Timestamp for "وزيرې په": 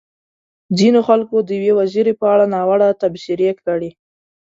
1.79-2.25